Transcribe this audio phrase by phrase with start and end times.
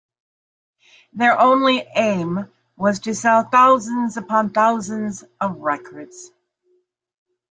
[1.13, 6.31] Their only aim was to sell thousands upon thousands of records.